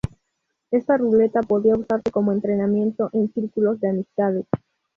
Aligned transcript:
Esta 0.71 0.97
ruleta 0.97 1.41
podía 1.43 1.75
usarse 1.75 2.09
como 2.09 2.31
entretenimiento 2.31 3.11
en 3.13 3.31
círculos 3.35 3.79
de 3.81 3.89
amistades. 3.91 4.45